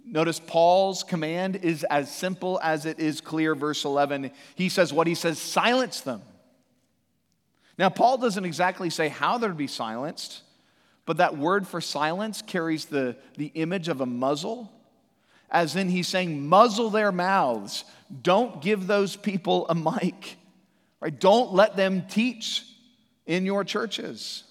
[0.05, 3.55] Notice Paul's command is as simple as it is clear.
[3.55, 6.21] Verse 11, he says what he says silence them.
[7.77, 10.41] Now, Paul doesn't exactly say how they're to be silenced,
[11.05, 14.71] but that word for silence carries the, the image of a muzzle,
[15.49, 17.85] as in he's saying, muzzle their mouths.
[18.21, 20.37] Don't give those people a mic.
[21.03, 21.19] Right?
[21.19, 22.63] Don't let them teach
[23.25, 24.45] in your churches.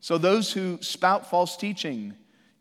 [0.00, 2.14] So, those who spout false teaching,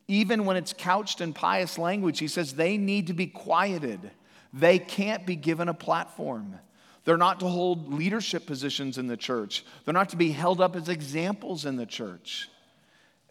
[0.09, 4.11] even when it's couched in pious language, he says they need to be quieted.
[4.51, 6.59] They can't be given a platform.
[7.05, 10.75] They're not to hold leadership positions in the church, they're not to be held up
[10.75, 12.49] as examples in the church.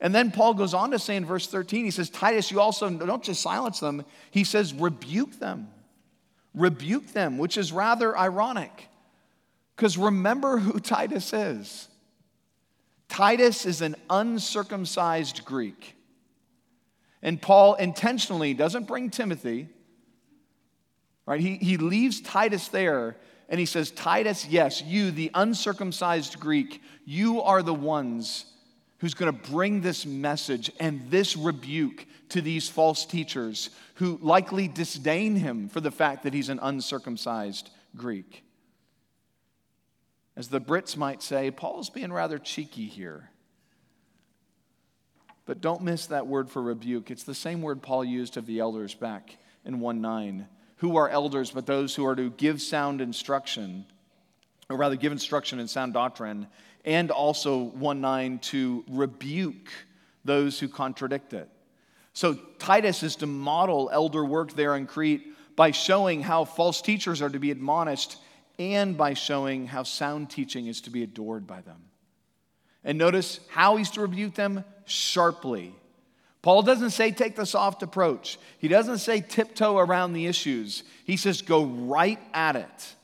[0.00, 2.88] And then Paul goes on to say in verse 13, he says, Titus, you also
[2.88, 5.68] don't just silence them, he says, rebuke them.
[6.54, 8.88] Rebuke them, which is rather ironic.
[9.76, 11.88] Because remember who Titus is.
[13.08, 15.96] Titus is an uncircumcised Greek.
[17.22, 19.68] And Paul intentionally doesn't bring Timothy,
[21.26, 21.40] right?
[21.40, 23.16] He, he leaves Titus there
[23.48, 28.46] and he says, Titus, yes, you, the uncircumcised Greek, you are the ones
[28.98, 34.66] who's going to bring this message and this rebuke to these false teachers who likely
[34.66, 38.43] disdain him for the fact that he's an uncircumcised Greek.
[40.36, 43.30] As the Brits might say, Paul's being rather cheeky here.
[45.46, 47.10] But don't miss that word for rebuke.
[47.10, 50.48] It's the same word Paul used of the elders back in 1 9.
[50.78, 53.86] Who are elders but those who are to give sound instruction,
[54.68, 56.48] or rather, give instruction in sound doctrine,
[56.84, 59.70] and also 1 9 to rebuke
[60.24, 61.48] those who contradict it.
[62.14, 67.20] So Titus is to model elder work there in Crete by showing how false teachers
[67.20, 68.16] are to be admonished
[68.58, 71.82] and by showing how sound teaching is to be adored by them.
[72.84, 75.74] And notice how he's to rebuke them sharply.
[76.42, 78.38] Paul doesn't say take the soft approach.
[78.58, 80.84] He doesn't say tiptoe around the issues.
[81.04, 82.94] He says go right at it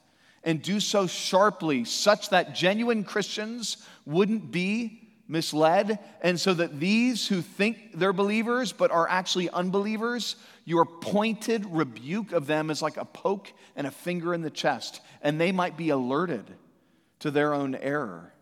[0.44, 4.99] and do so sharply, such that genuine Christians wouldn't be
[5.30, 11.64] misled, and so that these who think they're believers but are actually unbelievers, your pointed
[11.66, 15.52] rebuke of them is like a poke and a finger in the chest, and they
[15.52, 16.44] might be alerted
[17.20, 18.34] to their own error.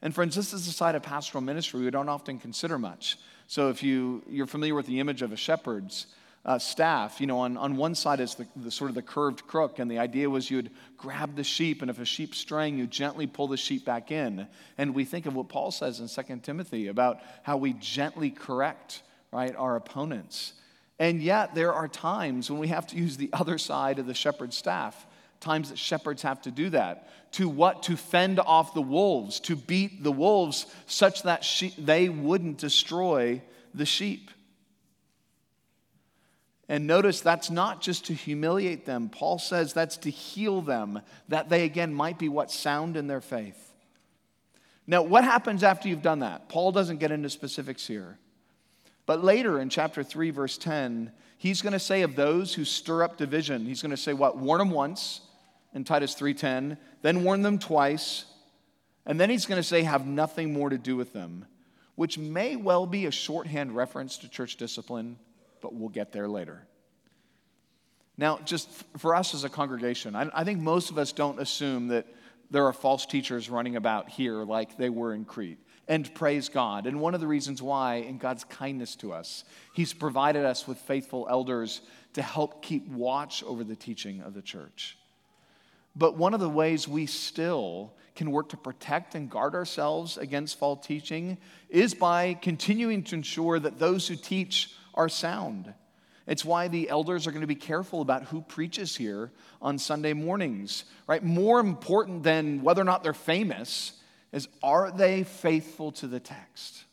[0.00, 3.18] And friends, this is a side of pastoral ministry we don't often consider much.
[3.48, 6.06] So if you, you're familiar with the image of a shepherd's
[6.48, 9.46] uh, staff, you know, on, on one side is the, the sort of the curved
[9.46, 12.86] crook, and the idea was you'd grab the sheep, and if a sheep's straying, you
[12.86, 14.48] gently pull the sheep back in.
[14.78, 19.02] And we think of what Paul says in 2 Timothy about how we gently correct,
[19.30, 20.54] right, our opponents.
[20.98, 24.14] And yet there are times when we have to use the other side of the
[24.14, 25.06] shepherd's staff
[25.40, 27.10] times that shepherds have to do that.
[27.32, 27.82] To what?
[27.84, 33.42] To fend off the wolves, to beat the wolves such that she, they wouldn't destroy
[33.74, 34.30] the sheep.
[36.68, 39.08] And notice that's not just to humiliate them.
[39.08, 43.22] Paul says that's to heal them, that they again might be what sound in their
[43.22, 43.72] faith.
[44.86, 46.48] Now, what happens after you've done that?
[46.48, 48.18] Paul doesn't get into specifics here.
[49.06, 53.02] But later in chapter 3, verse 10, he's going to say of those who stir
[53.02, 54.36] up division, he's going to say what?
[54.36, 55.22] Warn them once,
[55.74, 58.24] in Titus 3:10, then warn them twice,
[59.06, 61.46] and then he's going to say have nothing more to do with them,
[61.94, 65.18] which may well be a shorthand reference to church discipline,
[65.60, 66.66] but we'll get there later.
[68.16, 72.06] Now, just for us as a congregation, I, think most of us don't assume that
[72.50, 75.58] there are false teachers running about here like they were in Crete.
[75.86, 76.86] And praise God.
[76.86, 80.78] And one of the reasons why, in God's kindness to us, He's provided us with
[80.78, 81.80] faithful elders
[82.14, 84.98] to help keep watch over the teaching of the church.
[85.94, 90.58] But one of the ways we still can work to protect and guard ourselves against
[90.58, 91.38] false teaching
[91.68, 95.72] is by continuing to ensure that those who teach are sound.
[96.26, 99.32] It's why the elders are going to be careful about who preaches here
[99.62, 101.24] on Sunday mornings, right?
[101.24, 103.94] More important than whether or not they're famous
[104.32, 106.84] is are they faithful to the text?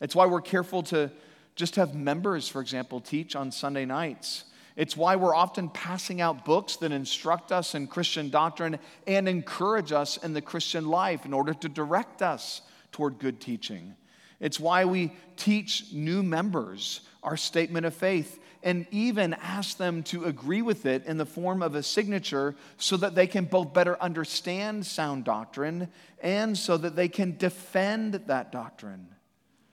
[0.00, 1.10] It's why we're careful to
[1.54, 4.44] just have members, for example, teach on Sunday nights
[4.76, 9.92] It's why we're often passing out books that instruct us in Christian doctrine and encourage
[9.92, 13.94] us in the Christian life in order to direct us toward good teaching.
[14.40, 20.24] It's why we teach new members our statement of faith and even ask them to
[20.24, 24.00] agree with it in the form of a signature so that they can both better
[24.02, 25.88] understand sound doctrine
[26.22, 29.08] and so that they can defend that doctrine.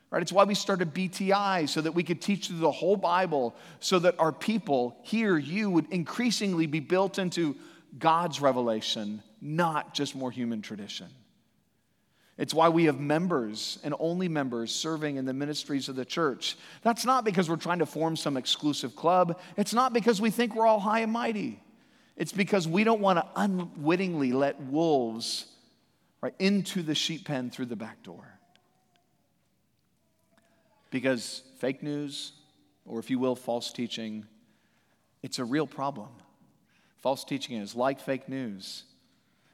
[0.09, 0.21] Right?
[0.21, 3.99] It's why we started BTI so that we could teach through the whole Bible so
[3.99, 7.57] that our people here, you, would increasingly be built into
[7.99, 11.07] God's revelation, not just more human tradition.
[12.37, 16.55] It's why we have members and only members serving in the ministries of the church.
[16.83, 19.39] That's not because we're trying to form some exclusive club.
[19.57, 21.59] It's not because we think we're all high and mighty.
[22.15, 25.47] It's because we don't want to unwittingly let wolves
[26.21, 28.23] right into the sheep pen through the back door.
[30.91, 32.33] Because fake news,
[32.85, 34.25] or if you will, false teaching,
[35.23, 36.09] it's a real problem.
[37.01, 38.83] False teaching is like fake news.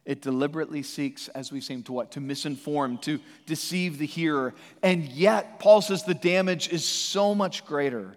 [0.05, 2.11] It deliberately seeks, as we seem to what?
[2.11, 4.53] To misinform, to deceive the hearer.
[4.81, 8.15] And yet, Paul says the damage is so much greater.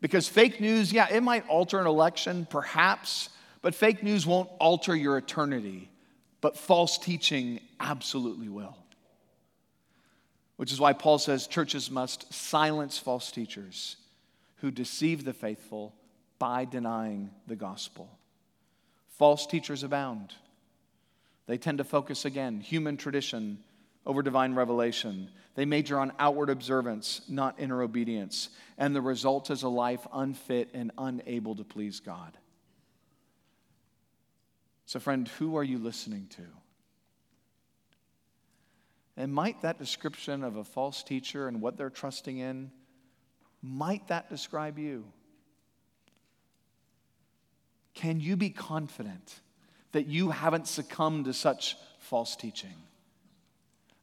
[0.00, 3.28] Because fake news, yeah, it might alter an election, perhaps,
[3.62, 5.90] but fake news won't alter your eternity.
[6.40, 8.76] But false teaching absolutely will.
[10.56, 13.96] Which is why Paul says churches must silence false teachers
[14.56, 15.94] who deceive the faithful
[16.38, 18.08] by denying the gospel.
[19.18, 20.34] False teachers abound.
[21.48, 23.58] They tend to focus again, human tradition
[24.04, 25.30] over divine revelation.
[25.54, 28.50] They major on outward observance, not inner obedience.
[28.76, 32.36] And the result is a life unfit and unable to please God.
[34.84, 36.42] So, friend, who are you listening to?
[39.16, 42.70] And might that description of a false teacher and what they're trusting in,
[43.62, 45.06] might that describe you?
[47.94, 49.40] Can you be confident
[49.92, 52.74] that you haven't succumbed to such false teaching?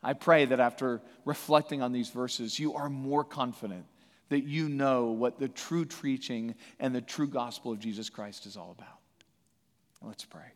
[0.04, 3.86] I pray that after reflecting on these verses, you are more confident
[4.30, 8.58] that you know what the true teaching and the true gospel of Jesus Christ is
[8.58, 9.00] all about.
[10.02, 10.52] Let's pray.